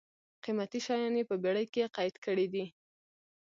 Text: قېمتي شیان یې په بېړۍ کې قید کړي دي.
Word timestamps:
قېمتي 0.43 0.79
شیان 0.85 1.13
یې 1.19 1.23
په 1.29 1.35
بېړۍ 1.43 1.65
کې 1.73 1.91
قید 1.95 2.15
کړي 2.25 2.47
دي. 2.53 2.65